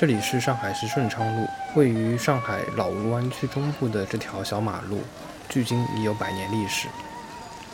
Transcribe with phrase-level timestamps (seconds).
[0.00, 5.02] 这里是上海市顺昌路，位于上海老吴湾区中部的这条小马路，
[5.46, 6.88] 距今已有百年历史。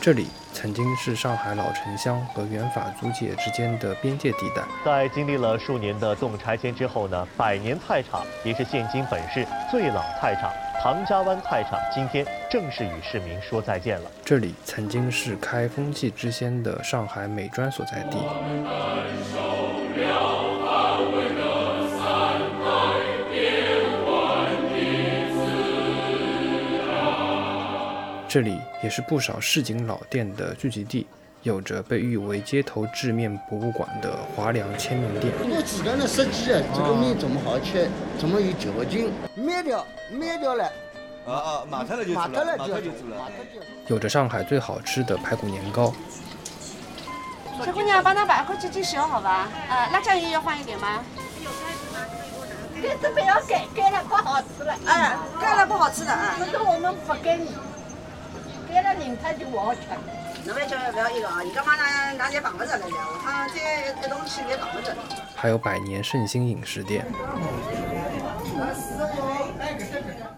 [0.01, 4.61] 这里曾经是上海老城乡和原法租界之间的边界地带。
[4.83, 10.51] 在经历了数年的动拆迁之后呢，百年菜场也是现今本市最老菜场——
[10.83, 14.11] 唐家湾菜场，今天正式与市民说再见了。
[14.25, 18.17] 这里曾经是开风气之先的上海美专所在地。
[28.27, 31.07] 这里也是不少市井老店的聚集地，
[31.43, 35.33] 有着被誉为“街头制面博物馆”的华良千面店。
[35.39, 37.87] 我自然的设计啊，这个面这么好吃，
[38.19, 40.65] 这么有嚼劲，灭掉灭掉了。
[41.25, 43.15] 啊啊，马上了就马做了，马上了就上就做了。
[43.87, 45.93] 有着上海最好吃的排骨年糕。
[47.63, 49.47] 小姑娘，帮他把块鸡鸡小好吧？
[49.69, 51.01] 呃，辣酱油要放一点吗？
[52.81, 54.75] 这这不要改，改了不好吃了。
[54.85, 56.35] 哎，盖了不好吃的啊。
[56.37, 57.49] 可是我们不给你，
[58.77, 59.81] 改了人他就不好吃。
[60.45, 62.85] 侬别叫不要一个啊，你干嘛拿拿点绑不着来了？
[62.85, 64.93] 我看这一东西别绑不着。
[65.35, 67.03] 还有百年盛兴饮食店，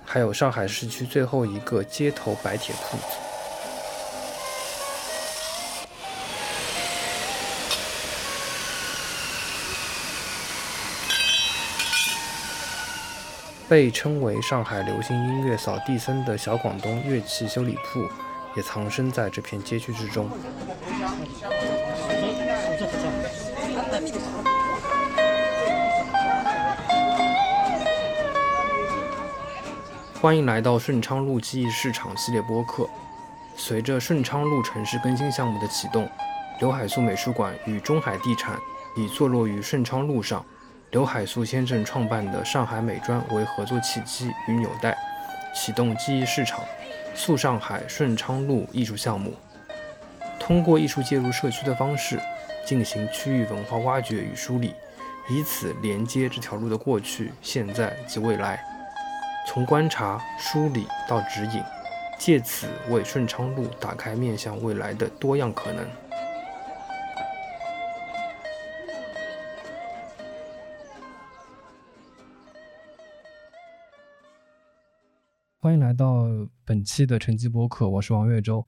[0.06, 3.04] 还有上海市区最后一个街头白铁铺子。
[13.68, 18.02] 被称为上海流行音乐扫地僧的小广东乐器修理铺，
[18.56, 20.30] 也藏身在这片街区之中。
[30.22, 32.90] 欢迎来到顺昌路记忆市场系列播客。
[33.56, 36.10] 随着顺昌路城市更新项目的启动，
[36.60, 38.58] 刘海粟美术馆与中海地产
[38.96, 40.46] 以坐落于顺昌路上、
[40.92, 44.98] 刘海粟先生创办的上海美专为合作契机与纽带，
[45.54, 46.62] 启动记忆市场
[47.14, 49.34] “素上海顺昌路”艺术项目。
[50.40, 52.20] 通过艺术介入社区的方式，
[52.66, 54.74] 进行区域文化挖掘与梳理，
[55.30, 58.64] 以此连接这条路的过去、现在及未来。
[59.48, 61.64] 从观察、梳理到指引，
[62.18, 65.86] 借此为顺昌路打开面向未来的多样可能。
[75.70, 76.26] 欢迎来到
[76.66, 78.66] 本期的晨记播客，我是王月洲。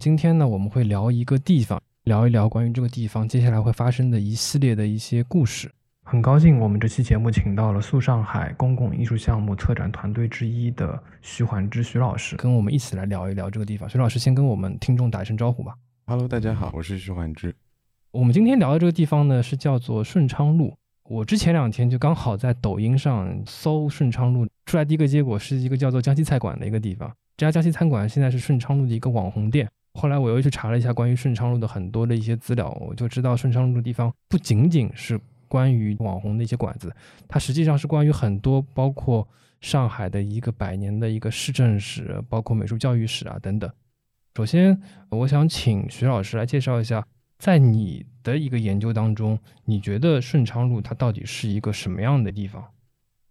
[0.00, 5.70] 今天呢，我们会聊一个地方，聊一聊关于这个地方接下来会发生的一系列的一些故事。
[6.02, 13.88] 很高兴，我们这期节目请到了塑上海公共艺术项目策展团队之一的徐环之徐老师，跟我们一起来聊一聊这个地方。
[13.88, 15.76] 徐老师先跟我们听众打一声招呼吧。
[16.06, 17.54] Hello，大家好，我是徐环之。
[18.10, 20.76] 我们今天聊的这个地方呢，是叫做顺昌路。
[21.12, 27.14] 我之前两天就刚好在抖音上搜顺昌路，出来第一个结果是一个叫做江西菜馆的一个地方。
[27.36, 29.68] 这家江西餐馆现在是顺昌路的一个网红店。
[29.92, 36.90] 后来我又去查了一下关于顺昌路的很多的一些资料，我就知道顺昌路的地方不仅仅是关于网红的一些馆子，
[37.28, 39.28] 它实际上是关于很多包括
[39.60, 43.70] 上海的一个百年的一个市政史，包括美术教育史啊等等。
[44.34, 44.80] 首先，
[45.10, 47.06] 我想请徐老师来介绍一下，
[47.42, 52.64] 在你的一个研究当中，你觉得顺昌路它到底是一个什么样的地方？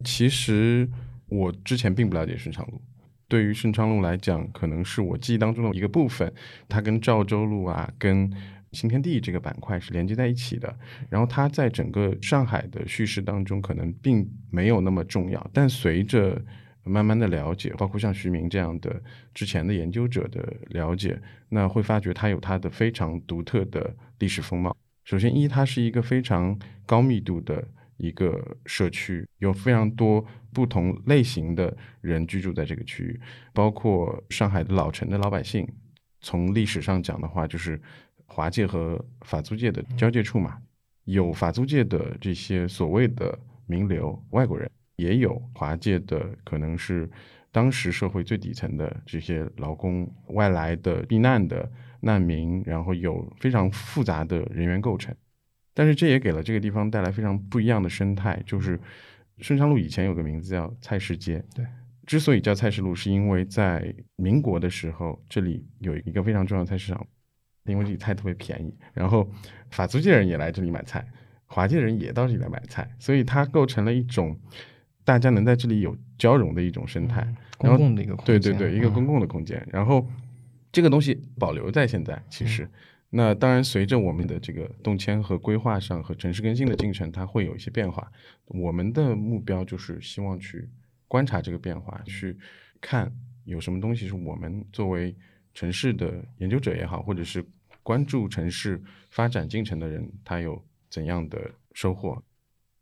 [0.03, 0.89] 其实
[1.29, 2.81] 我之前并不了解顺昌路，
[3.29, 6.29] 对于顺昌路来讲，可能是我记忆当中的一个部分。
[6.67, 8.29] 它跟赵州路啊，跟
[8.73, 10.77] 新天地这个板块是连接在一起的。
[11.09, 15.49] 然后它在整个上海的叙事当中，可能并没有那么重要。
[15.53, 16.43] 但随着
[16.91, 19.01] 慢慢的了解，包括像徐明这样的
[19.33, 21.19] 之前的研究者的了解，
[21.49, 24.75] 那会发觉它有它的非常独特的历史风貌。
[25.05, 33.19] 首先，一它是一个非常高密度的一个社区，有非常多不同类型的人居住在这个区域，
[33.53, 35.67] 包括上海的老城的老百姓。
[36.19, 37.81] 从历史上讲的话，就是
[38.27, 40.57] 华界和法租界的交界处嘛，
[41.05, 47.09] 有法租界的这些所谓的名流外国人，也有华界的可能是
[47.51, 51.69] 当时社会最底层的这些劳工、外来的避难的
[52.01, 55.15] 难民，然后有非常复杂的人员构成。
[55.73, 58.79] 但是这也给了这个地方带来非常不一样的生态，就是
[59.39, 61.43] 顺昌路以前有个名字叫菜市街。
[61.55, 61.65] 对，
[62.05, 67.05] 之所以叫菜市路，是因为在民国的时候，这里有一个非常重要的菜市场，
[67.65, 69.29] 因为这里菜特别便宜，然后
[69.69, 71.07] 法租界人也来这里买菜，
[71.45, 74.37] 华界人也到这里来买菜，所以它构成了一种
[75.11, 77.17] 大家能在这里有交融的一种生态。
[77.59, 79.61] 然后公共的一个空间，对对对，一个公嗯共的空间。
[79.69, 80.07] 然后
[80.71, 82.65] 这个东西保留在现在，其实
[83.09, 88.09] 那当然，随着我们的这个动迁和规划上和城市更新的进程，它会有一些变化。
[88.45, 90.69] 我们的目标就是希望去
[91.09, 92.37] 观察这个变化，去
[92.79, 93.11] 看
[93.43, 95.13] 有什么东西是我们作为
[95.53, 97.45] 城市的研究者也好，或者是
[97.83, 102.23] 关注城市发展进程的人，他有怎样的收获。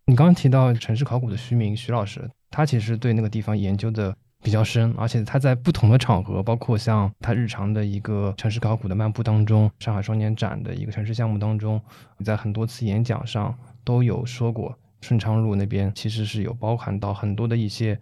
[0.09, 4.15] 你刚刚提到城市考古的徐明徐老师，他其实对那个地方研究的。
[4.41, 11.79] 比较深，而且他在不同的场合，包括像他日常的一个城市考古的漫步当中，上海双年展的一个城市项目当中，
[12.23, 13.53] 在很多次演讲上
[13.83, 17.99] 都有说过，顺昌路那边其实是有包含到很多的一些，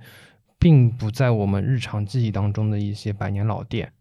[0.60, 3.92] 并不在我们日常记忆当中的一些百年老店。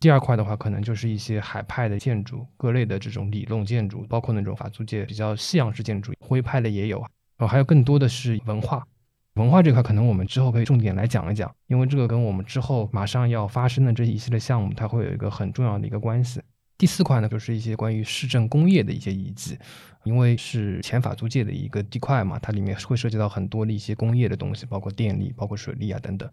[0.00, 7.04] 第二块的话，可能就是一些海派的建筑，各类的这种理论建筑，包括那种法租界比较西洋式建筑，徽派的也有，
[7.46, 8.86] 还有更多的是文化。
[9.34, 16.40] 文化这块可能我们之后可以重点来讲一讲，因为这个跟我们之后马上要发生的这一系列项目，它会有一个很重要的一个关系。
[16.76, 19.56] 第四块呢，就是一些关于市政工业的一些遗迹，
[20.04, 26.28] 因为是前法租界的一个地块嘛，它里面会涉及到很多的一些工业的东西，包括电力、包括水利啊等等。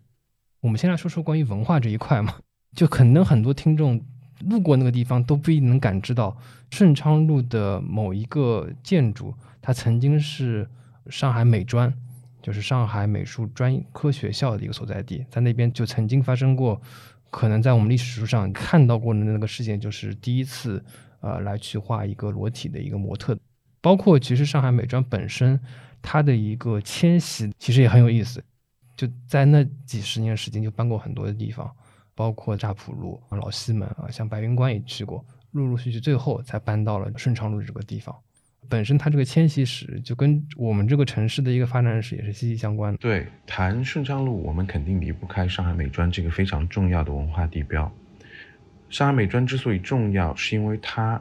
[0.59, 2.33] 我们先来说说关于文化这一块嘛，
[2.75, 4.03] 就可能很多听众
[4.41, 6.35] 路过那个地方都不一定能感知到，
[6.71, 10.67] 顺昌路的某一个建筑，它曾经是
[11.10, 11.94] 上海美专。
[12.42, 16.81] 就是上海美术专科学校的一个所在地，在那边就曾经发生过，
[17.30, 20.81] 可能在我们历史书上看到过的那个事件，就是第一次，
[21.19, 23.38] 呃，来去画一个裸体的一个模特。
[23.81, 25.60] 包括其实上海美专本身，
[26.01, 28.42] 它的一个迁徙其实也很有意思，
[28.95, 31.69] 就在那几十年时间就搬过很多的地方，
[32.16, 38.16] 包括乍浦路、老西门啊，像白云观也去过，陆陆续续最后才搬到了顺昌路这个地方。
[38.69, 42.98] 本身它这个迁徙史就跟我们这个城市的一个发展史也是息息相关的。
[43.00, 47.92] 对，谈顺昌路，我们肯定离不开上海美专这个非常重要的文化地标。
[48.89, 51.19] 上海美专之所以重要，是因为它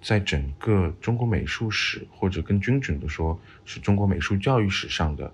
[0.00, 5.30] 在整个中国美术史，或者更精准的说，是中国美术教育史上的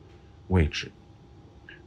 [0.49, 0.91] 位置。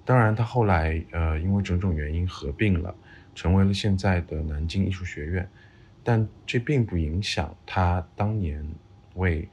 [0.05, 2.95] 当然，它后来呃因为种种原因合并了，
[3.35, 5.47] 成为了现在的南京艺术学院，
[6.01, 8.65] 但这并不影响它当年。
[9.19, 9.47] 为，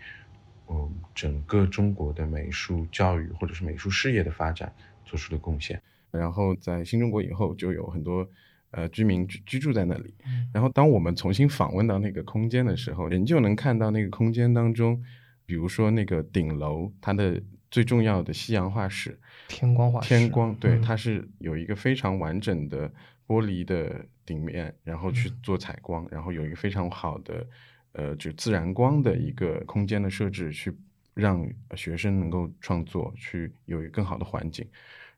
[0.69, 4.73] 嗯，整个中国的美术教育或者是美术事业的发展
[5.05, 5.81] 做出了贡献。
[6.11, 8.27] 然后在新中国以后，就有很多
[8.71, 10.15] 呃居民居居住在那里。
[10.53, 15.03] 然后当我们重新访问到那个空间的时候，人就能看到那个空间当中，
[15.45, 22.89] 比如说那个顶楼，它的最重要的西洋画室，天光画室，天光，对，它是有一个非常完整的
[23.27, 27.47] 玻璃的顶面，然后去做采光，然后有一个非常好的。
[27.97, 30.71] 呃，就自然光的一个空间的设置，去
[31.15, 34.69] 让学生能够创作，去有一个更好的环境。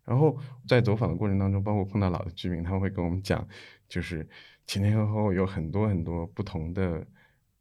[0.04, 3.46] 然后在走访的过程当中，包括碰到老的居民，他会跟我们讲，
[3.88, 4.26] 就是
[4.64, 7.04] 前前后后有很多很多不同的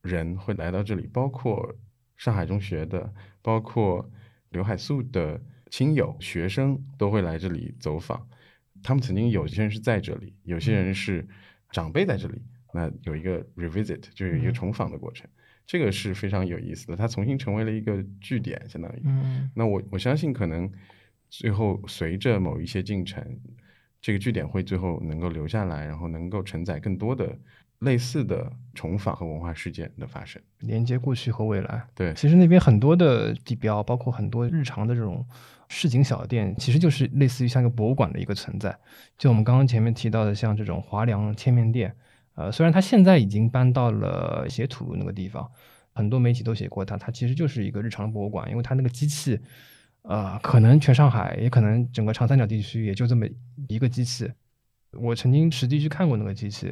[0.03, 1.75] 人会来到这里，包括
[2.15, 3.11] 上海中学的，
[3.41, 4.07] 包括
[4.51, 5.41] 刘海粟的
[5.71, 8.25] 亲友、学生都会来这里走访。
[8.83, 11.27] 他们曾经有些人是在这里，有些人是
[11.71, 12.39] 长辈在这里。
[12.77, 15.27] 那有一个 revisit，就是一个重访的过程，
[15.65, 16.95] 这个是非常有意思的。
[16.95, 19.01] 它重新成为了一个据点，相当于。
[19.55, 20.71] 那我我相信，可能
[21.27, 23.25] 最后随着某一些进程，
[23.99, 27.35] 这个据点会最后能够留下来，然后能够承载更多的
[27.79, 31.83] 类似的重访和文化事件的发生，连接过去和未来。
[31.95, 35.25] 对，其实那边很多的地标，包括很多日常的这种
[35.67, 38.77] 市井小店，其实就是类似于像一个博物馆的一个存在。
[39.17, 41.95] 就我们刚刚前面提到的，像这种华良千面店。
[42.37, 45.49] 呃，虽然他现在已经搬到了斜土路那个地方，
[45.93, 49.39] 很多媒体都写过他，他其实就是一个日常的博物馆，因为他那个机器，
[50.03, 53.25] 呃，可能全上海，也可能整个长三角地区也就这么
[53.67, 54.31] 一个机器。
[54.91, 56.71] 我曾经实地去看过那个机器，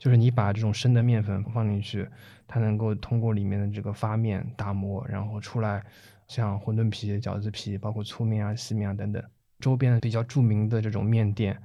[0.00, 2.08] 就是你把这种生的面粉放进去，
[2.48, 5.80] 它能够通过里面的这个发面打磨，然后出来
[6.26, 9.22] 像馄饨皮、饺子皮，包括粗面啊、细面啊等等，
[9.60, 11.56] 周边比较著名的这种面店。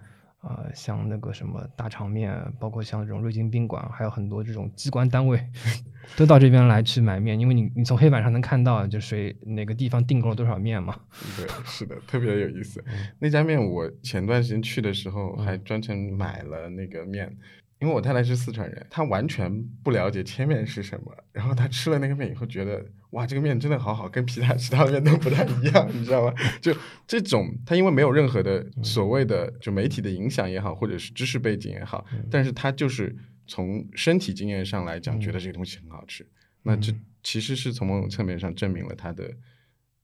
[0.42, 5.40] 呃，像那个什么大场面，包括像这种瑞金宾馆，还有很多这种机关单位，
[6.16, 10.96] 都到这边来去买面，因为你你从黑板上能看到，就谁哪个地方订购了多少面嘛。
[11.36, 12.84] 对，是的，特别有意思。
[13.20, 17.36] 那家面我前段时间去的时候，还专程买了那个面。
[17.82, 21.16] 因为我太太是四川人，她完全不了解切面是什么。
[21.32, 26.34] 然后她吃了那个面以后，觉得哇，这个面真的好好，跟其他 其他面都不太一样，你知道吗？
[26.62, 26.76] 就
[27.08, 33.16] 这种，它因为没有任何的所谓的就媒体的影响也好，或者是知识背景也好，但是它就是
[33.48, 36.26] 从身体经验上来讲，觉得这个东西很好吃。
[36.62, 39.32] 那这其实是从某种侧面上证明了它的，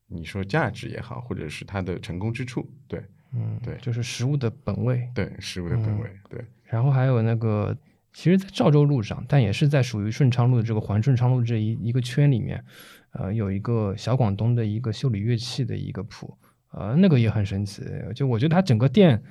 [0.08, 2.68] 你说价值也好，或者是它的成功之处。
[2.88, 5.08] 对，嗯，对，就是食物的本味。
[5.14, 6.10] 对，食物的本味。
[6.30, 6.44] 对。
[6.64, 7.78] 然后还有那个
[8.15, 12.63] 其实，在赵州路上，但也是在属于顺昌路的这个环顺昌路这一一个圈里面，
[13.12, 16.34] 呃，有一个小广东的一个修理乐器的一个铺，
[16.72, 17.84] 呃，那个也很神奇。
[18.15, 19.22] 就我觉得它整个店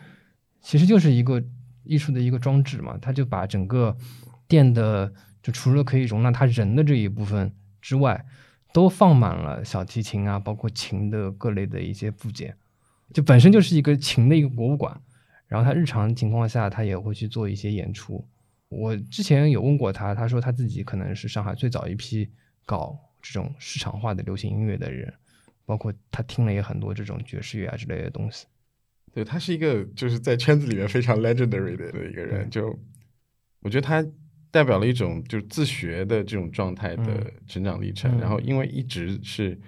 [0.61, 1.43] 其实就是一个
[1.83, 3.97] 艺术的一个装置嘛，它就把整个
[4.47, 5.11] 店的
[5.43, 7.51] 就除了可以容纳他人的这一部分
[7.81, 8.23] 之外，
[8.75, 12.55] 都放满了小提琴啊，包括琴的各类的一些部件，
[13.15, 15.01] 就本身就是一个琴的一个博物馆。
[15.47, 18.27] 然后他日常情况下，他也会去做一些演出。
[18.75, 22.29] 我之前有问过他，他说他自己可能是上海最早一批
[22.67, 25.13] 搞这种市场化的流行音乐的人，
[25.65, 28.47] 包括他听了也很多这种爵士乐啊之类的东西。
[29.13, 32.77] 对他是一个就是在圈子里面非常 legendary 的一个人，就
[33.61, 34.05] 我觉得他
[34.51, 38.19] 代表了一种就是自学的这种状态的成长历程。
[38.19, 39.59] 然后因为一直是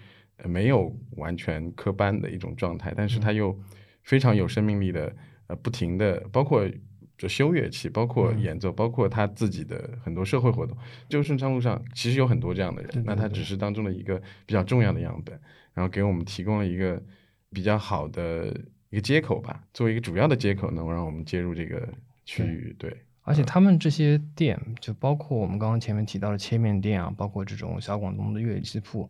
[0.45, 3.57] 没有完全科班的一种状态，但是他又
[4.03, 5.15] 非常有生命力的。
[5.49, 6.69] 呃，不停的，包括
[7.18, 10.76] 就修乐器，包括演奏，包括他自己的很多社会活动。
[11.08, 15.38] 就顺昌路上其实有很多这样的人，那他只是当中的一个比较重要的样本，
[15.73, 17.02] 然后给我们提供了一个
[17.50, 18.54] 比较好的
[18.90, 21.88] 一个接口吧，作为一个主要的接口，能够让我们接入这个
[22.26, 22.76] 区域。
[22.78, 29.08] 对，而且他们这些店，就包括我们刚刚前面提到的切面店啊，包括这种小广东的乐器铺，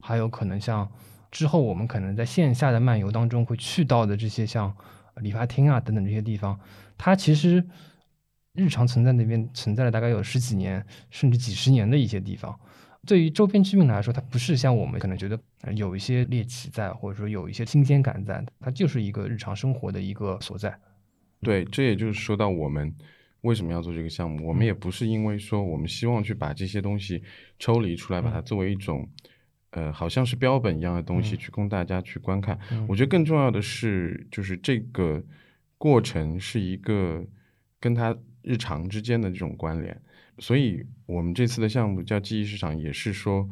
[0.00, 0.86] 还有可能像
[1.30, 4.76] 之后我们可能在线下的漫游当中会去到的这些像。
[5.20, 6.56] 理发厅啊，等等这些地方，
[6.98, 7.64] 它其实
[8.52, 12.54] 日常存在那边存在了大概有十几年，甚至几十年的一些地方。
[13.06, 15.40] 对于周边居民来说，它不是像我们可能觉得
[15.74, 20.78] 有一些猎奇在，或者说有一些新鲜感在，它就是一个日常生活的一个所在。
[21.40, 22.92] 对，这也就是说到我们
[23.42, 27.22] 为什么要做这个项目，我们也不是因为说我们希望去把这些东西
[27.58, 29.08] 抽离出来，把它作为一种。
[29.72, 32.58] 呃，好像是标本一样的东西去供大家去观看。
[32.88, 35.22] 我觉得更重要的是，就是这个
[35.78, 37.24] 过程是一个
[37.80, 39.98] 跟他日常之间的这种关联。
[40.38, 43.48] 所以，我们这次的项目叫记忆市场，也是说，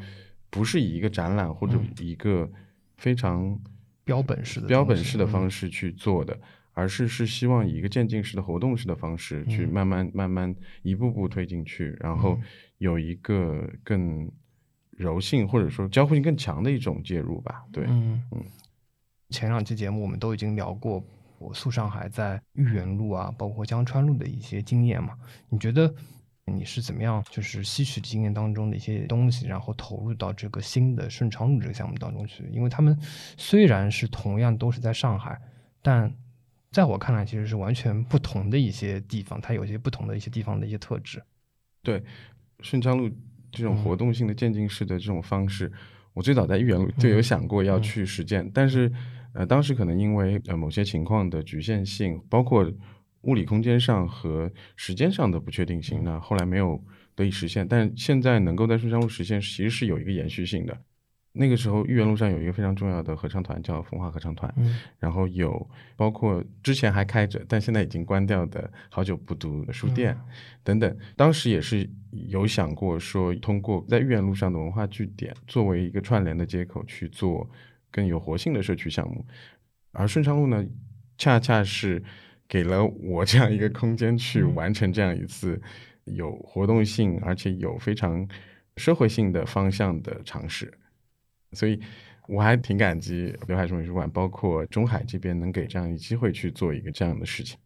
[0.51, 2.51] 不是以一个展览或者一个
[2.97, 3.59] 非常
[4.05, 6.39] 标本式的标本式的方式去做的，
[6.75, 12.39] 而是是希望以一个渐进式的活动式的方式去慢慢慢慢一步步推进去，然后
[12.79, 14.31] 有一个更。
[14.99, 18.43] 柔性或者说交互性更强的一种介入吧，对，嗯嗯。
[19.29, 21.05] 前两期节目我们都已经聊过
[21.39, 25.15] 我速上海在豫园路啊，包括江川路的一些经验嘛。
[25.49, 25.93] 你觉得
[26.45, 32.49] 你是怎么样，就是吸取经验当中的一些东西，然后投入到这个新的顺昌路这个项目当中去？
[32.53, 32.99] 因为他们
[33.37, 35.41] 虽然是同样都是在上海，
[35.83, 36.13] 但
[36.71, 41.23] 在我看来其实是完全不同的一些地方，它有一些不同的一些地方的一些特质。
[41.83, 42.03] 对，
[42.61, 43.11] 顺昌路。
[43.53, 45.73] 这种活动性的渐进式的这种方式，
[46.13, 48.93] 我最早在豫园路就有想过要去实践，但是，
[49.37, 52.67] 呃，当时可能因为呃某些情况的局限性，包括
[53.23, 56.83] 物理空间上和时间上的不确定性，那后来没有
[57.15, 57.67] 得以实现。
[57.69, 60.77] 但现在能够在顺昌路实现，其实是有一个延续性的。
[61.39, 64.51] 那个时候，豫园路上有一个非常重要的合唱团，叫风华合唱团。
[64.57, 70.17] 嗯，然后有包括之前还开着，但现在已经关掉的好久不读的书店
[70.65, 70.97] 等等。
[71.15, 77.47] 当时也是有想过说，通过在豫园路上的文化据点作为一个串联的接口去做
[77.97, 79.25] 更有活性的社区项目。
[79.93, 80.63] 而顺昌路呢，
[81.17, 82.03] 恰恰是
[82.47, 85.59] 给了我这样一个空间去完成这样一次
[86.05, 88.29] 有活动性而且有非常
[88.77, 90.71] 社会性的方向的尝试。
[91.53, 91.81] 所以
[92.29, 97.57] 我还挺感激刘海中美术馆，包括中海这边能给这样一机会去做一个这样的事情。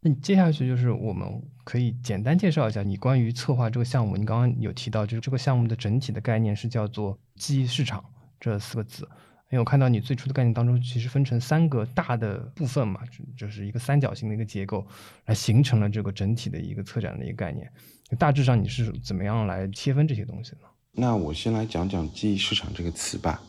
[0.00, 4.16] 那你接下去就是我们可以简单介绍一下你关于策划这个项目。
[4.16, 8.04] 你刚刚有提到，就是这个项目的整体的概念是叫做记忆市场
[8.38, 9.08] 这四个字。
[9.50, 13.00] 因为我看到你最初的概念当中，其实分成三个大的部分嘛，
[13.36, 14.86] 就是一个三角形的一个结构，
[15.24, 17.70] 来形成了这个整体的一个策展的一个概念。
[18.18, 20.68] 大致上你是怎么样来切分这些东西呢？
[20.92, 23.42] 那我先来讲讲记忆市场这个词吧。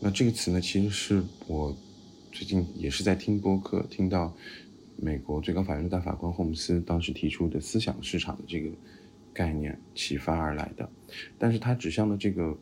[0.00, 1.76] 那这个词呢，其实是我
[2.32, 4.34] 最近也是在听播客，听到
[4.96, 8.70] 美国最高法院的大法官霍姆斯当时提出的思想市场的这个
[9.34, 10.88] 概念启发而来的。
[11.38, 12.56] 但是它指向的这个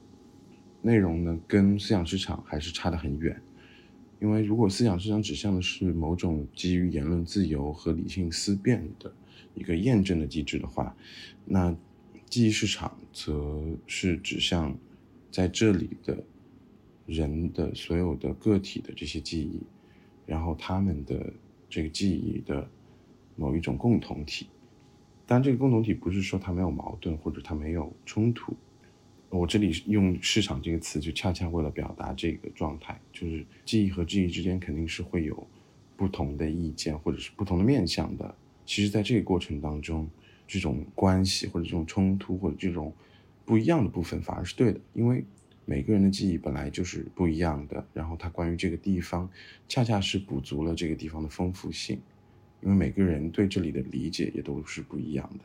[0.84, 3.40] 内容呢，跟思想市场还是差得很远。
[4.20, 9.10] 因为如果思想市场指向的是某种基于言论自由和理性思辨的
[9.54, 10.94] 一个验证的机制的话，
[11.46, 11.74] 那
[12.26, 14.76] 记忆市场则是指向
[15.30, 16.22] 在这里的
[17.06, 19.62] 人的所有的个体的这些记忆，
[20.26, 21.32] 然后他们的
[21.70, 22.68] 这个记忆的
[23.36, 24.48] 某一种共同体。
[25.26, 28.54] 当然，这个共同体不是说它没有矛盾或者它没有冲突。
[29.38, 35.46] 我这里用“市场”这个词，就恰恰为了表达这个状态，就是记忆和记忆之间肯定是会有
[35.96, 38.34] 不同的意见或者是不同的面向的。
[38.66, 40.08] 其实，在这个过程当中。
[40.46, 42.92] 这种关系或者这种冲突或者这种
[43.46, 45.24] 不一样的部分，反而是对的，因为
[45.64, 49.26] 每个人的记忆本来就是不一样的，然后他关于这个地方，
[49.68, 51.98] 恰恰是补足了这个地方的丰富性，
[52.60, 55.44] 因为每个人对这里的理解也都是不一样的。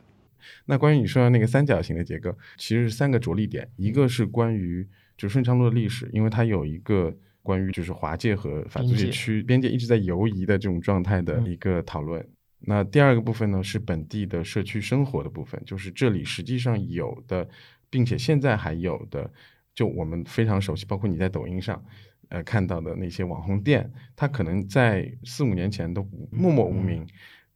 [0.66, 12.26] 那关于你说的那个三角形的结构，其实是三个着力点，一个是关于就顺昌路的历史，因为它有一个关于就是华界和法租界区边界一直在游移的这种状态的一个讨论。
[12.60, 17.48] 那第二个部分呢是本地的社区生活的部分，就是这里实际上有的，
[17.88, 19.30] 并且现在还有的，
[19.74, 21.82] 就我们非常熟悉，包括你在抖音上
[22.28, 27.06] 呃看到的那些网红店，它可能在四五年前都默默无名。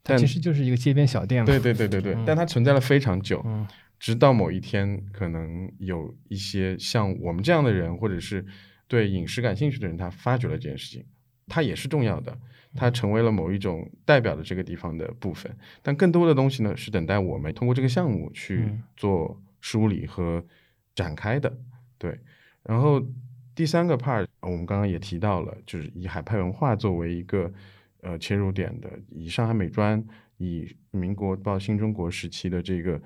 [0.05, 1.47] 它其实就是一个街边小店嘛。
[1.47, 3.43] 对对对对对，但它存在了非常久，
[3.99, 8.45] 直到某一天，可能有一些像我们这样的人，或者是
[8.87, 11.07] 对饮食感兴趣的人，他发掘了这件事情，
[11.49, 12.37] 它也是重要的，
[12.75, 15.51] 它成为了某一种代表的这个地方的部分。
[15.83, 20.45] 但更多的东西呢，是等待我们通过这个项目去做梳理和
[20.95, 21.57] 展开的。
[21.97, 22.21] 对，
[22.63, 23.03] 然后
[23.55, 27.51] 第三个 part，我们刚刚也提到了，就是以海派文化作为一个。
[28.05, 30.05] 呃，切入点的以上海美专，
[30.37, 33.01] 以民国到新中国时期的这个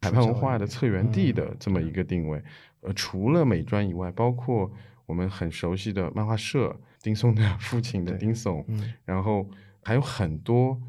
[0.00, 2.40] 海派文化的策源地的这么一个定位。
[2.80, 4.70] 呃，除了美专以外，包括
[5.06, 8.64] 我们很熟悉的漫画社，丁松的父亲的丁松，
[9.04, 9.48] 然后
[9.82, 10.80] 还有很多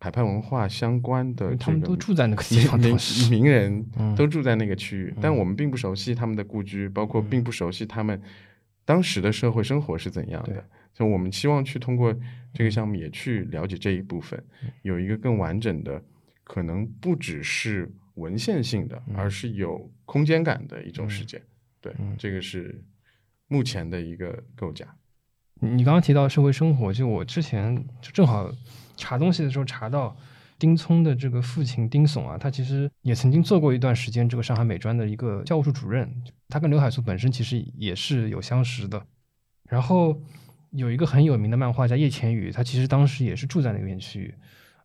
[0.00, 2.96] 海派文化相关的，他们都住在那个地方，名
[3.30, 3.84] 名人
[4.16, 8.20] 都住在那个区域，但我们并不熟悉他们的故居，包括并不熟悉他们
[8.84, 10.64] 当时的社会生活是怎样的。
[10.94, 12.14] 就我们希望去通过
[12.52, 14.42] 这个项目也去了解这一部分，
[14.82, 16.02] 有一个更完整的，
[16.44, 21.40] 可能不只是文献性的，而是有空间感的一种实践。
[21.80, 22.84] 对，这个是
[23.48, 24.86] 目前的一个构架。
[25.60, 28.52] 你刚刚提到社会生活，就我之前就正好
[28.96, 30.14] 查东西的时候查到，
[30.58, 39.06] 丁聪的这个父亲丁悚啊，他其实也曾经做过一段时间这个上海美专的一个教务处主任，他跟刘海粟本身其实也是有相识的，
[39.70, 40.20] 然后。
[40.72, 44.34] 有一个很有名的漫画家叶浅宇，他其实当时也是住在那个片区。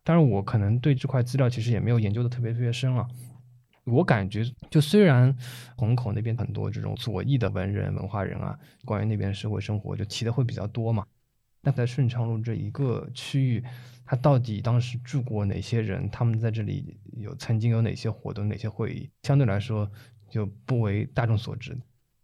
[0.04, 3.06] 当然，我可能对这块资料其实也没有研究的特别特别深了。
[3.84, 5.34] 我感觉，就虽然
[5.76, 11.06] 虹口那边很多这种左翼的文人、文化人啊，关于那边社会生活就提的会比较多嘛。
[11.62, 13.64] 但在顺昌路这一个区域，
[14.04, 16.08] 他到底当时住过哪些人？
[16.10, 19.10] 他们在这里有曾经有哪些活动、哪些会议？
[19.22, 19.90] 相对来说
[20.30, 21.76] 就不为大众所知。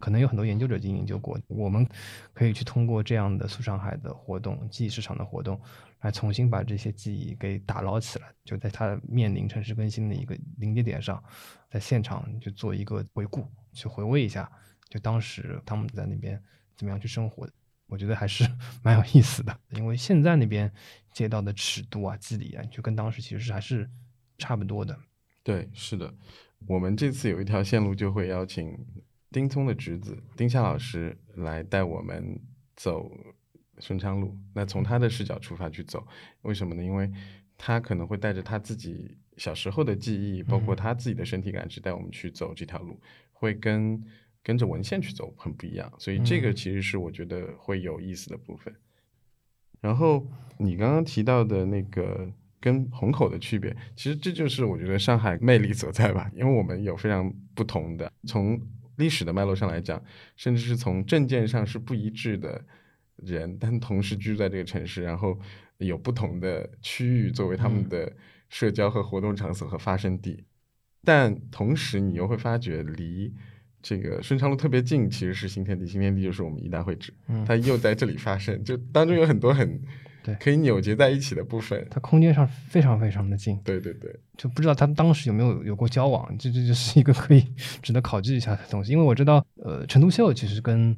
[0.05, 1.89] 可能有很多研究者已经研究过，我们
[2.35, 5.59] 可以去通过这样的苏上海的活动、记忆市场的活动，
[6.03, 8.31] 来重新把这些记忆给打捞起来。
[8.45, 11.25] 就在它面临城市更新的一个临界点上，
[11.71, 14.53] 在现场就做一个回顾，去回味一下，
[14.91, 16.39] 就当时他们在那边
[16.77, 17.53] 怎么样去生活的。
[17.87, 18.45] 我觉得还是
[18.85, 20.71] 蛮有意思的，因为现在那边
[21.15, 23.89] 街道的尺度啊、肌理啊，就跟当时其实还是
[24.37, 24.95] 差不多的。
[25.43, 26.13] 对，是的，
[26.67, 28.77] 我们这次有一条线路就会邀请。
[29.35, 32.39] 丁聪的侄子丁夏老师来带我们
[32.77, 33.11] 走
[33.81, 36.07] 顺昌路，那从他的视角出发去走，
[36.43, 36.85] 为什么呢？
[36.85, 37.11] 因为
[37.59, 42.97] 他可能会带着他自己小时候的记忆，包括他自己的身体感知，带我们去走这条路，
[43.33, 44.01] 会跟
[44.41, 45.93] 跟着文献去走很不一样。
[45.99, 48.73] 所以这个其实是我觉得会有意思的部分。
[49.81, 50.25] 然后
[50.59, 58.57] 你刚刚提到的那个跟虹口的区别，其实这就是我觉得上海魅力所在吧，因为我们有非常不同的从。
[58.97, 60.03] 历史的脉络上来讲，
[60.37, 62.65] 甚至是从证件上是不一致的
[63.17, 65.39] 人，但同时居住在这个城市，然后
[65.79, 68.13] 有不同的区域作为他们的
[68.49, 70.45] 社交和活动场所和发生地，
[71.03, 73.33] 但同时你又会发觉离
[73.83, 77.13] 这个顺昌路特别近，其实是新天地，新天地就是我们一大会址，
[77.47, 79.81] 它又在这里发生，就当中有很多很。
[80.25, 83.61] 对，可以扭结在一起的部分，它空间上非常非常的近。
[83.63, 87.43] 对对对，就不知道他们当时有没有有过交往，这这就是一个可以
[87.83, 88.91] 值得考据一下的东西。
[88.93, 90.97] 因为我知道，呃，陈独秀其实跟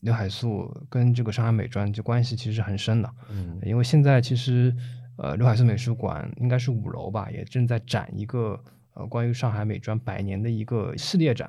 [0.00, 3.08] 刘海粟跟这个上海美专就关系其实是很深的。
[3.30, 4.74] 嗯，因为现在其实，
[5.18, 8.60] 呃，刘海粟美术馆应该是五楼吧，也正在展一个
[8.94, 11.48] 呃关于上海美专百年的一个系列展，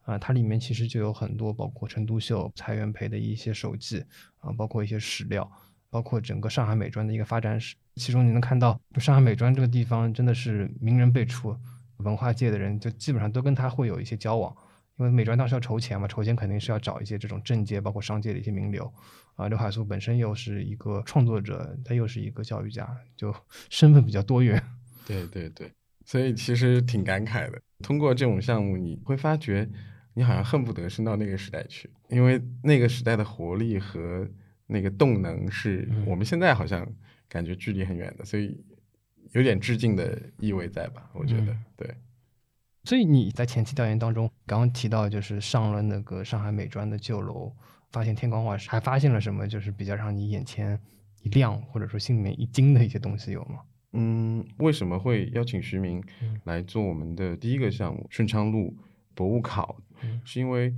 [0.00, 4.02] 啊，它里面其实就有很多包括陈独秀、蔡元培的一些手记
[4.38, 5.52] 啊，包括一些史料。
[5.92, 11.54] 包括整个上海美专的一个发展史，其中你能看到，上海美专这个地方真的是名人辈出，
[11.98, 14.56] 文化界的人就基本上都跟他会有一些交往，
[14.96, 18.90] 因为美专当时要筹钱嘛，筹钱肯定是要找一些这种政界包括商界的一些名流，
[19.34, 23.34] 啊，刘海粟本身又是一个创作者，他又是一个教育家，就
[23.68, 24.62] 身份比较多元。
[25.06, 25.70] 对对对，
[26.06, 27.60] 所以其实挺感慨的。
[27.82, 29.68] 通过这种项目，你会发觉
[30.14, 34.26] 你好像恨不得升到那个时代去，因为那个时代的活力和。
[34.72, 36.90] 那个动能是我们现在好像
[37.28, 38.58] 感觉距离很远的，所以
[39.32, 41.10] 有点致敬的意味在吧？
[41.12, 41.94] 我觉得嗯对。
[42.84, 47.54] 所以你在前期调研当中，刚刚提到就是上了那个上海美专的旧楼，
[47.92, 50.80] 发现天光画室，还发现了什么就是比较让你眼前
[51.22, 53.60] 一亮，或者说心里面一惊的一些东西有吗？
[53.92, 58.76] 嗯，为什么会邀请徐明嗯来做我们的第一个项目顺昌路
[59.14, 59.80] 博物考？
[60.02, 60.74] 嗯是因为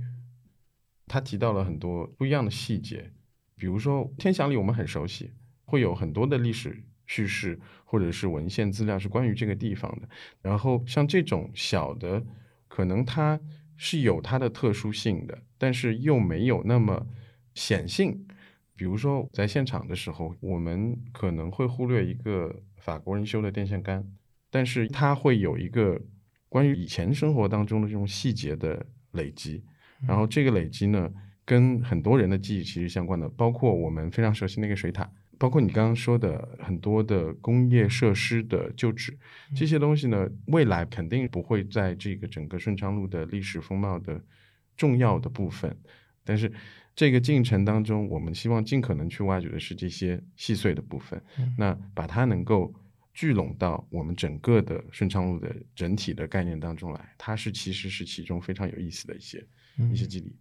[1.07, 3.11] 他提到了很多不一样的细节，
[3.57, 5.31] 比如说天祥里我们很熟悉，
[5.65, 10.09] 会有很多的历史叙事或者是文献资料是关于这个地方的。
[10.41, 12.23] 然后像这种小的，
[12.67, 13.39] 可能它
[13.77, 17.07] 是有它的特殊性的，但是又没有那么
[17.53, 18.27] 显性。
[18.75, 24.05] 比如说在现场的时候，我们可能会忽略一个法国人修的电线杆，
[24.51, 26.01] 但是它会有一个
[26.49, 29.63] 关于以前生活当中的这种细节的累积，
[30.05, 31.09] 然后这个累积呢，
[31.45, 39.17] 跟很多人的记忆其实相关的，包括我们非常熟悉那个水塔，包括你刚刚说的很多的工业设施的旧址，
[39.55, 44.19] 这些东西呢，未来肯定不会在这个整个顺昌路的历史风貌的
[44.75, 45.77] 重要的部分，
[46.23, 46.51] 但是
[46.95, 51.21] 这个进程当中，我们希望尽可能去挖掘的是这些细碎的部分，
[51.57, 52.73] 那把它能够
[53.13, 59.45] 聚拢到我们整个的顺昌路的整体的概念当中来，它是其实是其中非常有意思的一些、
[59.91, 60.35] 一些机理，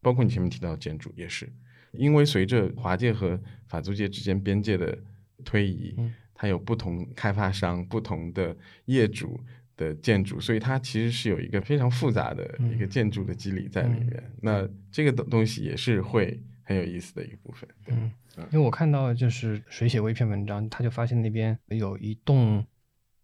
[0.00, 1.50] 包括你前面提到的建筑也是，
[1.92, 4.98] 因为随着华界和法租界之间边界的
[5.44, 9.40] 推移，嗯它有不同开发商、不同的业主。
[9.76, 14.22] 的建筑，所以它其实是有一个非常复杂的一个嗯建筑的机理在里面。
[14.42, 17.66] 那这个东东西也是会很有意思的一个部分。
[17.82, 18.12] 对嗯，
[18.52, 22.62] 因为我看到就是谁写过一篇文章，他就发现那边有一栋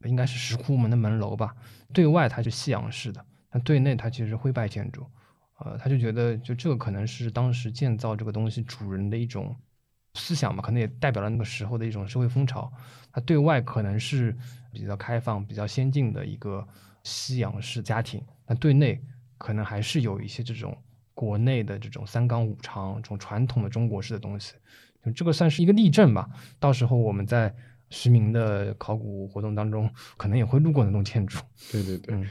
[0.06, 1.54] 应该是石窟门的门楼吧，
[1.92, 5.06] 对外它是西洋式的，但对内它其实是徽派建筑。
[5.58, 9.56] 呃，他就觉得就这个可能是当时建造这个东西主人的一种
[10.14, 12.70] 思想嘛，可能也代表了那个时候的一种社会风潮。
[13.10, 14.36] 他对外可能是
[14.70, 16.66] 比较开放、比较先进的一个
[17.02, 19.02] 西洋式家庭，但对内
[19.38, 20.76] 可能还是有一些这种
[21.14, 24.54] 国内的这种三纲五常、这种传统的中国式的东西。
[25.02, 26.28] 就这个算是一个例证吧。
[26.58, 27.54] 到时候我们在
[27.88, 31.38] 实名的考古活动当中，可能也会路过那栋建筑。
[31.72, 32.28] 对对对，嗯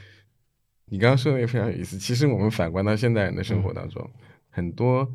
[0.88, 1.98] 你刚刚说的也非常有意思。
[1.98, 4.08] 其实我们反观到现代人的生嗯活当中，
[4.50, 5.10] 很多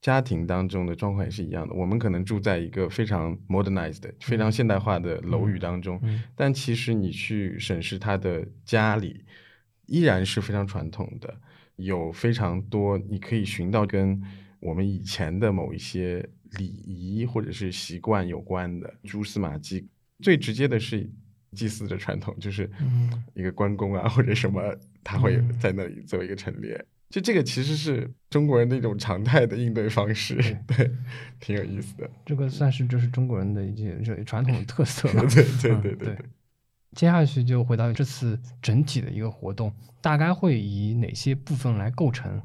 [0.00, 1.74] 家庭当中的状况也是一样的。
[1.74, 9.24] 我们可能住在一个非常 modernized、非常现代化的楼宇当中，嗯但其实你去审视他的家里，
[9.86, 11.34] 依然是非常传统的，
[11.76, 14.22] 有非常多你可以寻到跟
[14.60, 19.88] 我们以前的某一些礼仪或者是习惯有关的蛛丝马迹。
[20.20, 21.10] 最直接的是
[21.52, 24.62] 祭祀的传统，就是嗯一个关公啊或者什么，
[25.06, 26.84] 他会嗯在那里做一个陈列。
[27.08, 30.34] 就这个其实是中国人的一种常态的应对方式，
[30.66, 30.90] 对，
[31.38, 32.10] 挺有意思的。
[32.24, 35.24] 这个算是就是中国人的一些这传统的特色了。
[35.30, 36.18] 对对嗯对对。
[36.96, 42.42] 接下去就回到这次整体的一个活动，大概会以哪些部分来构成？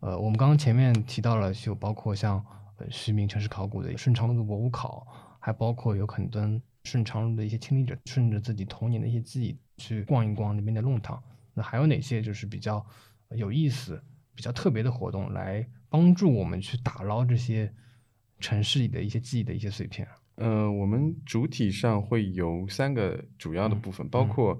[0.00, 2.44] 呃，我们刚刚前面提到了，就包括像
[2.78, 5.06] 呃徐明城市考古的顺昌路的博物考，
[5.38, 6.42] 还包括有很多
[6.82, 11.22] 顺昌路的一些亲历者，顺着自己童年的一些记忆去逛一逛那边的弄堂。
[11.58, 12.86] 那还有哪些就是比较
[13.30, 14.00] 有意思、
[14.32, 17.74] 比较特别的活动，来帮助我们去打捞这些
[18.38, 20.06] 城市里的一些记忆的一些碎片？
[20.36, 24.56] 呃，我们主体上会有三个主要的嗯部分，包括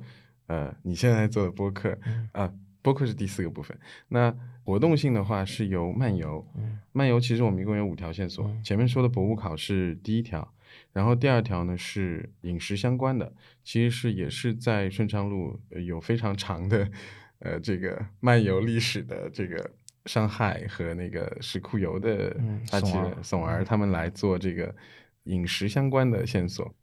[0.49, 3.79] 呃你现在做的播客嗯啊、播客是第四个部分。
[4.09, 4.35] 那
[4.65, 10.53] 活动性的话是由漫游，嗯漫游其实我们一共有五条线索，嗯前面说的博物考是第一条，
[10.93, 16.91] 然后第二条呢是饮食相关的，其实是也是在顺昌路呃有非常长的
[17.41, 19.71] 呃这个漫游历史的这个
[20.07, 23.65] 伤害和那个石库油的嗯发起宋儿人宋儿嗯。
[23.65, 24.75] 他们来做这个
[25.25, 26.75] 饮食相关的线索。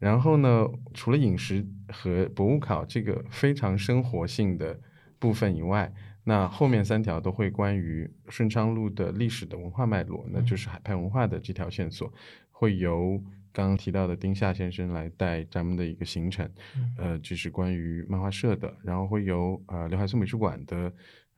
[0.00, 4.78] 然后呢，除了饮食和博物考这个非常生活性的
[5.20, 5.90] 部分以外，
[6.24, 12.12] 那后面三条都会关于顺昌路的历史的文化脉络，那就是海派文化的这条线索，
[12.50, 13.22] 会由
[13.54, 16.50] 刚刚提到的丁夏先生来带咱们的一个行程，
[16.98, 20.92] 呃，就是关于漫画社的，然后会由呃刘海粟美术馆的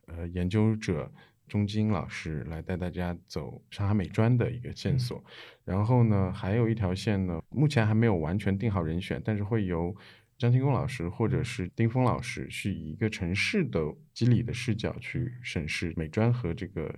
[0.07, 1.09] 呃研究者
[1.47, 5.23] 钟金老师来带大家走上海美专的一个线索，
[5.63, 9.95] 然后呢，还有一条线呢，目前还没有完全定好人选，但是会由
[10.39, 13.79] 张清功老师或者是丁峰老师，是以一个城市的
[14.11, 16.93] 机理的视角去审视美专和这个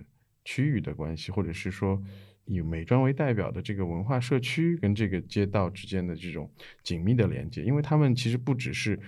[0.46, 2.02] 区域的关系，或者是说
[2.44, 6.50] 以美专为代表的这个文化社区跟这个街道之间的这种
[6.82, 8.98] 紧密的连接，因为他们其实不只是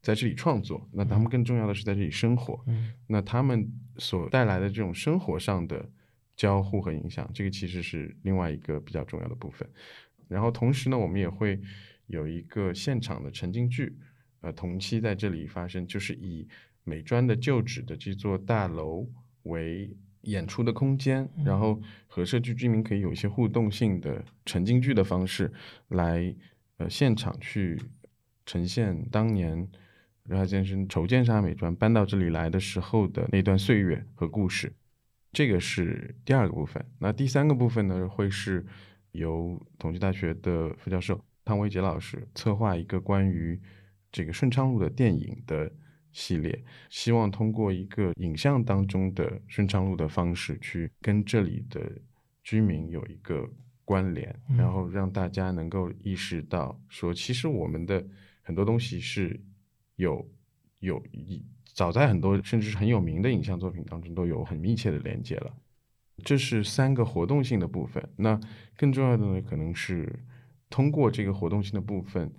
[0.00, 2.62] 在这里创作，那他们更重要的是在这里生活。
[2.66, 5.88] 嗯那他们所带来的这种生活上的
[6.36, 9.68] 交互和影响，这个其实是另外一个比较重要的部分。
[10.28, 11.60] 然后同时呢，我们也会
[12.06, 13.96] 有一个现场的沉浸剧，
[14.40, 16.46] 呃，同期在这里发生，就是以
[16.82, 19.08] 美专的旧址的这座大楼
[19.44, 25.52] 为演出的空间，然后和社区居民可以有一些互动性的沉浸剧的方式
[25.88, 26.34] 来，
[26.78, 27.80] 呃，现场去
[28.44, 29.68] 呈现当年
[30.24, 34.72] 刘海先生筹建上海美专搬到这里来的时候的那段岁月和故事。
[35.32, 36.84] 这个是第二个部分。
[36.98, 38.64] 那第三个部分呢，会是
[39.12, 43.60] 由同济大学的副教授汤维杰老师策划一个关于
[44.12, 45.70] 这个顺昌路的电影的
[46.14, 51.92] 系列，希望通过一个影像当中的顺昌路的方式，去跟这里的
[52.42, 53.46] 居民有一个
[53.84, 58.02] 关联，然后让大家能够意识到，说其实我们的
[58.40, 59.38] 很多东西是
[59.96, 60.26] 有
[60.78, 61.44] 有一。
[61.74, 65.52] 早在很多甚至是很有名的影像作品当中都有很密切的连接了。
[66.22, 68.08] 这是三个活动性的部分。
[68.16, 68.38] 那
[68.76, 70.20] 更重要的呢，可能是
[70.70, 72.32] 通过这个活动性的部分，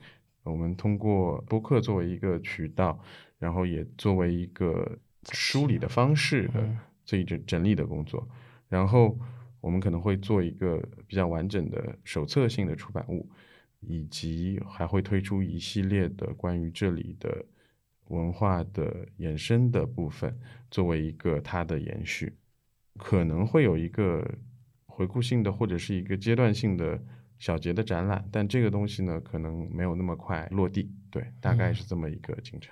[0.43, 2.97] 我们通过播客作为一个渠道，
[3.39, 4.98] 然后也作为一个
[5.32, 8.28] 梳理的方式的这一整整理的工作。
[8.67, 9.17] 然后
[9.62, 13.30] 我们可能会做一个比较完整的手册性的出版物，
[13.82, 17.45] 以及还会推出一系列的关于这里的。
[18.10, 22.32] 文化的衍生的部分，作为一个它的延续，
[22.98, 24.24] 可能会有一个
[24.86, 27.04] 回顾性的或者是一个阶段性的
[27.39, 30.93] 小节的展览，但这个东西呢，可能没有那么快落地。
[31.10, 32.71] 对，大概是这么一个进程。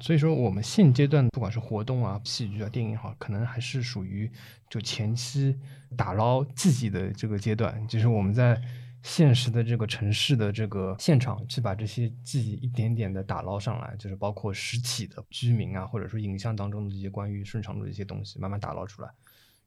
[0.00, 4.30] 所以说，我们现阶段不管是活动啊、戏剧啊、电影也好，可能还是属于
[4.68, 5.56] 就前期
[5.96, 8.60] 打捞自己的这个阶段，就是我们在。
[9.02, 19.08] 现实的这个城市的这个现场，去把这些记忆一点点的打捞上来，就是包括实体的居民啊，或者说影像当中的这些关于顺长路的一些东西，慢慢打捞出来，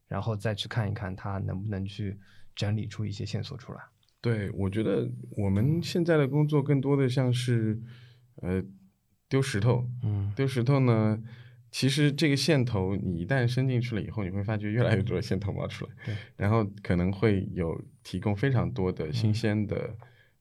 [0.06, 2.16] 然后再去看一看它能不能去
[2.54, 3.80] 整理出一些线索出来。
[4.20, 7.82] 对，我觉得我们现在的工作更多的像是，
[8.36, 8.62] 呃，
[9.28, 9.88] 丢石头。
[10.02, 11.22] 嗯，丢石头呢。
[11.76, 15.92] 其实这个线头，你一旦伸进去了以后，你会发觉越来越多的线头冒出来，
[16.36, 19.92] 然后可能会有提供非常多的新鲜的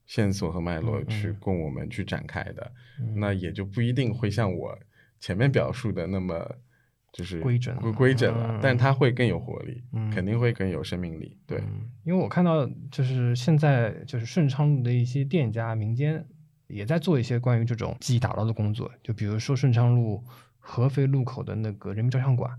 [0.06, 2.72] 线索和脉络去供我们去展开的，
[3.16, 4.78] 那也就不一定会像我
[5.20, 6.56] 前面表述的那么
[7.12, 9.82] 就是规整规整了，但它会更有活力，
[10.14, 11.36] 肯定会更有生命力。
[11.48, 11.60] 对，
[12.04, 16.24] 因为我看到就是现在就是顺昌路的一些店家、民间
[16.74, 20.24] 也在做一些关于这种记忆打捞的工作，就比如说顺昌路。
[20.66, 22.50] 合肥路口的那个人民照相馆，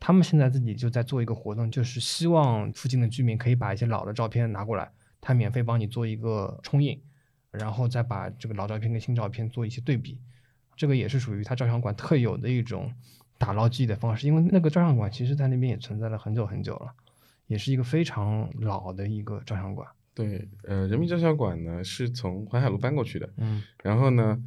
[0.00, 7.00] 他们现在自己就在做一个活动，就是希望附近的居民可以把一些老的照片拿过来，他免费帮你做一个冲印，
[7.52, 10.18] 然后再把这个老照片跟新照片做一些对比。
[10.74, 12.92] 这个也是属于他照相馆特有的一种
[13.38, 16.92] 打捞记忆的方式，因为那个照相馆其实在那边也存在了很久很久了，
[17.46, 19.86] 也是一个非常老的一个照相馆。
[20.14, 24.42] 对，呃，人民照相馆呢是从淮海路搬过去的，嗯，然后呢。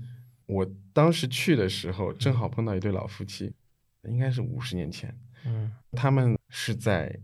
[0.47, 3.51] 我当时去的时候，正好碰到一对老夫妻，
[4.04, 5.12] 应该是五十年前，
[5.43, 7.19] 嗯，他们是在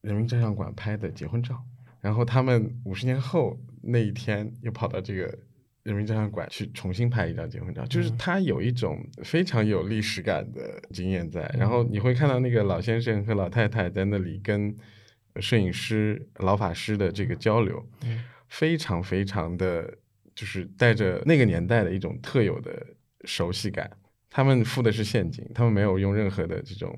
[0.00, 1.62] 人民照相馆拍的结婚照，
[2.00, 5.38] 然后他们五十年后那一天又跑到这个
[5.84, 14.76] 人民照相馆去重新拍一张结婚照，就是他有一种非常有历史感的经验在，然后你会看到那个老先生和老太太在那里跟
[15.40, 17.84] 摄影师老法师的这个交流，
[18.48, 19.98] 非常非常的。
[20.36, 22.84] 就是带着那个年代的一种特有的
[23.24, 23.88] 熟悉感，
[24.28, 26.92] 他们付的是现金，他们没有用任何的这种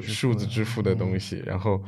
[0.00, 1.42] 数字支付的东西。
[1.44, 1.84] 然后，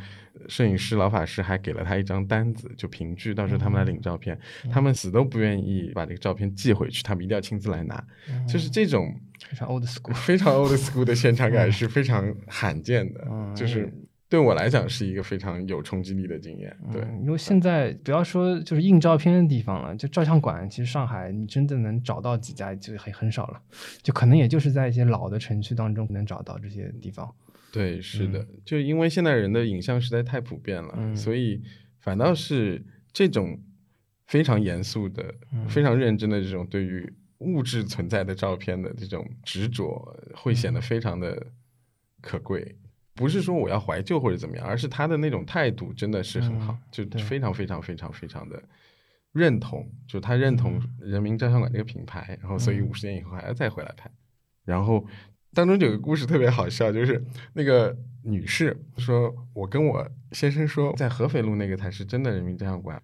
[0.51, 4.39] 摄影师老法师还给了他一张单子，就凭据到时候他们来领照片，
[4.71, 8.07] 他们死都不愿意把这个照片寄回去，他们一定要亲自来拿。
[8.47, 13.27] 就是这种非常 old school、非常 old school 的现场感是非常罕见的，
[13.57, 13.91] 就是。
[14.33, 16.75] 对我来讲是一个非常有冲击力的经验。
[16.91, 23.61] 对，因为现在不要说就是印照片的地方了，就照相馆，其实上海你真的能找到几家就很很少了，
[24.03, 27.31] 就可能也就是在一些老的城区当中能找到这些地方。
[27.71, 31.63] 对，是的，就因为现代人的影像实在太普遍了，所以
[32.01, 33.61] 反倒是这种
[34.29, 35.23] 非常严肃的、
[35.69, 41.49] 非常认真的这种对于物质存在的照片的这种执着，会显得非常的
[42.23, 42.77] 可贵。
[43.15, 48.63] 不是说我要怀旧或者怎么样，而是他的那种态度真的是很好，就非常非常非常非常的
[49.33, 54.11] 认同，就他认同人民照相馆这个品牌，然后所以五十年以后还要再回来拍。
[54.65, 55.07] 然后
[55.53, 57.23] 当中有个故事特别好笑，就是
[57.53, 63.03] 那个女士说：“我跟我先生说，在合肥路那个才是真的人民照相馆，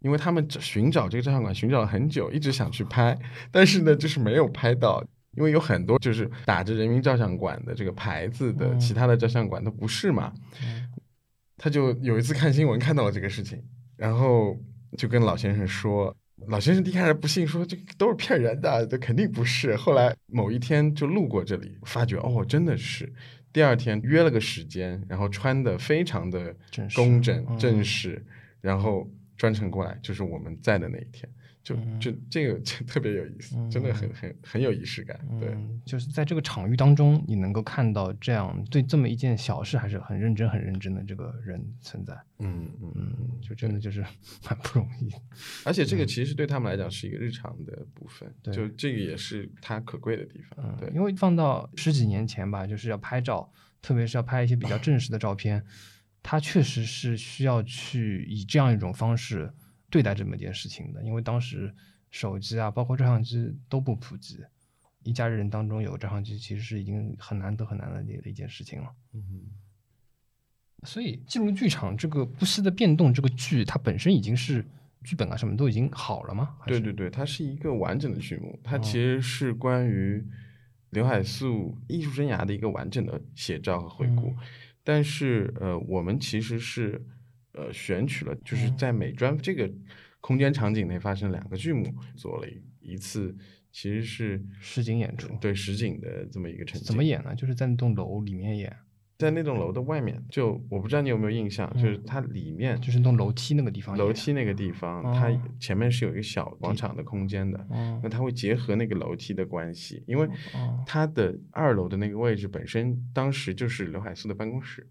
[0.00, 3.16] 因为他们寻找这个照相馆寻找了很久，一直想去拍，
[3.52, 5.04] 但是呢，就是没有拍到。”
[5.36, 10.32] 因为有很多就是打着人民照相馆的这个牌子的，其他的照相馆都不是嘛。
[11.56, 13.62] 他就有一次看新闻看到了这个事情，
[13.96, 14.58] 然后
[14.98, 16.14] 就跟老先生说
[16.48, 19.76] ：“老先生一开始不信，说这都是骗人的，这肯定不是。
[19.76, 23.10] 后来某一天就路过这里，发觉哦，真的是。
[23.52, 26.54] 第二天约了个时间，然后穿的非常的
[26.94, 28.22] 工整正式，
[28.60, 31.30] 然后专程过来，就是我们在的那一天。
[31.64, 35.18] 就就这个 就特别有意思，真的很很很有仪式感。
[35.40, 42.14] 对，就是在这个场域当中，你能够看到这样对这么一件小事还是很认真、很认真的这个人存在。
[42.38, 44.02] 嗯嗯，就真的就是
[44.44, 45.10] 蛮不容易。
[45.64, 50.76] 而且这个其实对他们来讲是一个日常的部分，就这个也是他可贵的地方。
[50.78, 53.50] 对，因为放到十几年前吧，就是要拍照，
[53.80, 55.64] 特别是要拍一些比较正式的照片，
[56.22, 59.50] 他确实是需要去以这样一种方式。
[59.90, 61.72] 对待这么一件事情的，因为当时
[62.10, 64.40] 手机啊，包括照相机都不普及，
[65.04, 68.88] 一家人当中有照相机，其实是已经很难得很难得的一件事情了。
[69.12, 69.22] 嗯，
[70.84, 74.64] 所以进入剧场这个不息的变动，这个剧它本身已经是
[75.04, 76.56] 剧本啊什么都已经好了吗？
[76.66, 80.24] 对对对，它是一个完整的剧目，它其实是关于
[80.90, 84.34] 刘海粟艺术生涯的一个完整的写照和回顾。
[84.82, 87.06] 但是呃，我们其实是。
[87.54, 89.70] 呃，选取了就是在美专这个
[90.20, 91.84] 空间场景内发生两个剧目，
[92.16, 92.48] 做了
[92.80, 93.34] 一次，
[93.72, 96.84] 其实是实景演出，对实景的这么一个呈现。
[96.84, 97.34] 怎么演呢？
[97.34, 98.76] 就是在那栋楼里面演。
[99.16, 107.66] 在那栋楼的外面，就我不知道你有没有印象，就是它里面就是那栋楼梯那个地方，楼梯那个地方，它前面是有一个小广场的空间的，
[108.02, 110.28] 那它会结合那个楼梯的关系，因为
[110.84, 114.86] 它的二楼的那个位置本身当时就是刘海粟的办公室，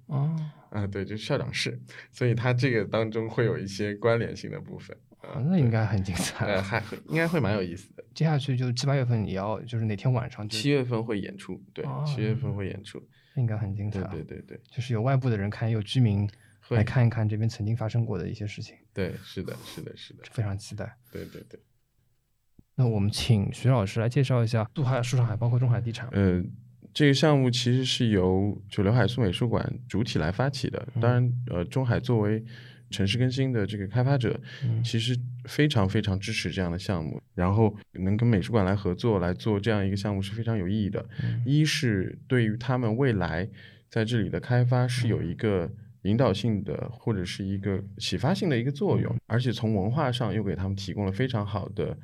[0.69, 1.77] 啊，对，就是校长室，
[2.11, 4.95] 所以它这个当中会有一些关联性的部分，
[5.45, 8.03] 那应该很精彩，呃，还应该会蛮有意思的。
[8.13, 10.47] 接下去就七八月份也要，就是哪天晚上？
[10.49, 13.01] 七月份会演出，对，七月份会演出。
[13.35, 16.29] 应该很精彩，对对对，就是有外部的人看，有居民
[16.69, 18.75] 来看一看这边曾经发生过的一些事情。
[18.93, 20.95] 对，是的，是的，是的，非常期待。
[21.11, 21.59] 对对对。
[22.75, 26.07] 那我们请徐老师来介绍一下杜海、树上海，包括中海地产。
[26.11, 26.43] 呃，
[26.93, 32.43] 这个项目其实是由就刘海粟美术馆主体来发起的，当然，呃，中海作为。
[32.93, 34.39] 城市更新的这个开发者，
[34.83, 41.03] 其实非常非常支持这样的项目，然后能跟美术馆来合作来做这样一个项目是非常有意义的。
[41.43, 43.49] 一是对于他们未来
[43.89, 45.69] 在这里的开发是有一个
[46.03, 51.97] 引导性的或者是一个启发性的一个作用，而且从文化上又给他们提供了非常好的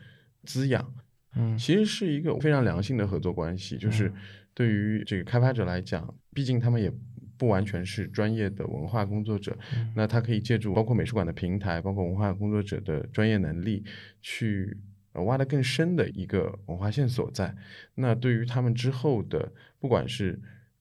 [0.43, 0.93] 滋养。
[1.35, 3.77] 嗯，其实是一个非常良性的合作关系。
[3.77, 4.11] 就是
[4.55, 6.91] 对于这个开发者来讲，毕竟他们也。
[7.39, 9.57] 不完全是专业的文化工作者，
[9.95, 13.81] 那他可以借助包括美术馆的平台，包括文化工作者的专业能力，
[14.21, 14.75] 去
[15.13, 17.55] 挖得更深的一个文化线所在。
[17.95, 20.37] 那对于他们之后的，不管是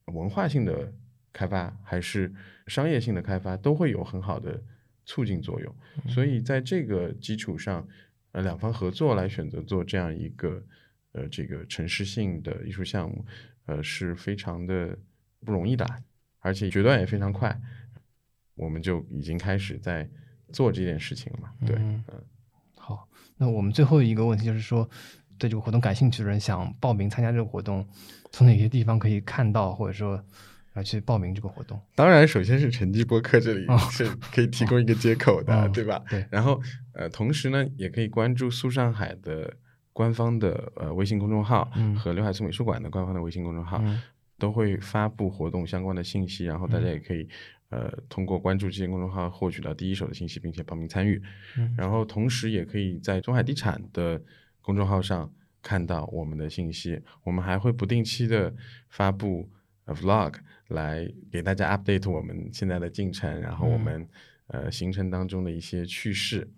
[0.07, 0.93] 文化性的
[1.33, 2.35] 开发，还是
[2.67, 4.61] 商业性的开发，都会有很好的
[5.07, 5.75] 促进作用。
[6.09, 7.87] 所以在这个基础上，
[8.33, 10.61] 呃，两方合作来选择做这样一个
[11.13, 13.25] 呃这个城市性的艺术项目，
[13.67, 14.99] 呃，是非常的
[15.45, 15.87] 不容易的。
[16.41, 17.59] 而且决断也非常快，
[18.55, 20.09] 我们就已经开始在
[20.53, 21.51] 做这件事情了嘛？
[21.67, 22.05] 对，嗯，
[22.77, 24.89] 好，那我们最后一个问题就是说，
[25.37, 27.87] 对这个活动感兴趣的人想报名参加这个活动，
[28.31, 30.23] 从哪些地方可以看到，或者说
[30.75, 31.81] 要去报名这个活动？
[31.95, 36.03] 当然，首先是成绩播客这里是可以提供一个接口的，对吧？
[36.09, 36.25] 对。
[36.31, 36.61] 然后，
[36.93, 39.53] 呃，同时呢，也可以关注苏上海的
[39.93, 43.83] 官方的呃微信公众号和刘海粟美术馆的官方的微信公众号。
[44.39, 47.29] 都会发布活动相关的信息，然后大家也可以，
[47.71, 51.21] 呃，通过关注这些公众号获取到第一手的信息，并且报名参与。
[51.77, 54.23] 然后同时也可以在中海地产的
[54.63, 57.01] 公众号上看到我们的信息。
[57.25, 58.55] 我们还会不定期的
[58.89, 59.49] 发布
[59.87, 60.35] vlog
[60.69, 64.09] 来给大家 update 我们现在的进程，然后我们
[64.47, 66.49] 呃行程当中的一些趣事。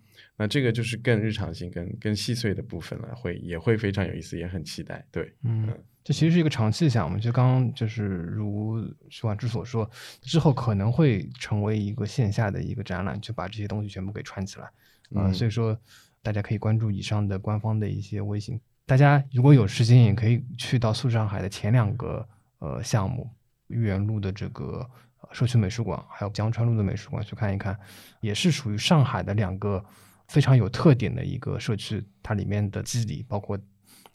[0.41, 5.05] 那这个就是更日常性、更更细碎的部分了，会也会非常有意思，也很期待。
[5.11, 5.71] 对，嗯。
[6.03, 9.87] 这其实是一个长期项目，就刚刚就是如徐婉之所说，
[10.23, 14.67] 之后可能会成为一个线下的一个展览，就把这些东西全部给串起来。
[15.11, 15.79] 嗯，所以说
[16.23, 18.59] 大家可以关注以上的官方的一些微信。
[18.87, 23.29] 大家如果有时间，也可以去到苏上海的前两个呃项目，
[23.67, 24.89] 豫园路的这个
[25.31, 27.77] 社区美术馆，还有江川路的美术馆去看一看，
[28.21, 29.85] 也是属于上海的两个
[30.31, 33.59] 非常有特点的一个社区，它里面的肌理包括。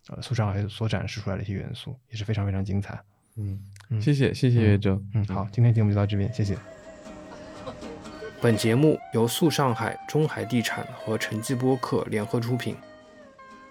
[0.08, 2.96] 呃，苏上海所展示出来的一些元素也是非常非常精彩。
[3.34, 3.60] 嗯，
[4.00, 5.02] 谢谢谢谢岳州。
[5.14, 6.56] 嗯，好，今天节目就到这边，谢谢。
[8.40, 12.76] 本节目由素上海、中海地产和陈记播客联合出品，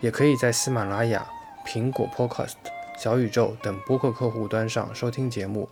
[0.00, 1.28] 也可以在喜马拉雅、
[1.66, 2.54] 苹果 Podcast、
[2.96, 5.68] 小宇宙等播客客户端上收听节目。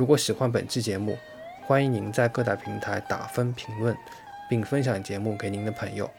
[0.00, 1.18] 如果喜欢本期节目，
[1.66, 3.94] 欢迎您在各大平台打分评论，
[4.48, 6.10] 并分享节目给您的朋友。